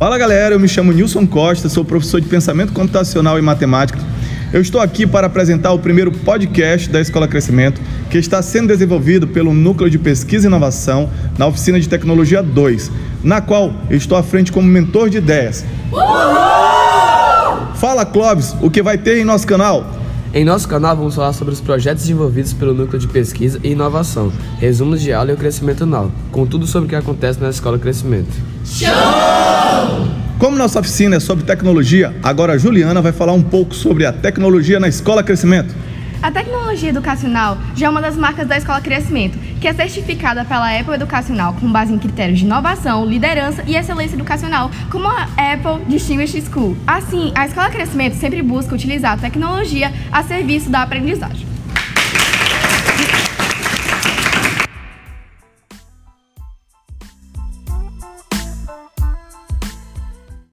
[0.00, 3.98] Fala galera, eu me chamo Nilson Costa, sou professor de Pensamento Computacional e Matemática.
[4.50, 9.28] Eu estou aqui para apresentar o primeiro podcast da Escola Crescimento, que está sendo desenvolvido
[9.28, 12.90] pelo Núcleo de Pesquisa e Inovação na Oficina de Tecnologia 2,
[13.22, 15.66] na qual eu estou à frente como mentor de ideias.
[15.92, 17.74] Uhul!
[17.74, 19.84] Fala Clóvis, o que vai ter em nosso canal?
[20.32, 24.32] Em nosso canal vamos falar sobre os projetos desenvolvidos pelo Núcleo de Pesquisa e Inovação,
[24.58, 27.78] resumos de aula e o crescimento anual, com tudo sobre o que acontece na Escola
[27.78, 28.32] Crescimento.
[28.64, 29.59] Show!
[30.40, 34.12] Como nossa oficina é sobre tecnologia, agora a Juliana vai falar um pouco sobre a
[34.12, 35.74] tecnologia na Escola Crescimento.
[36.22, 40.74] A tecnologia educacional já é uma das marcas da Escola Crescimento, que é certificada pela
[40.74, 45.84] Apple Educacional com base em critérios de inovação, liderança e excelência educacional, como a Apple
[45.86, 46.74] Distinguished School.
[46.86, 51.49] Assim, a Escola Crescimento sempre busca utilizar a tecnologia a serviço da aprendizagem.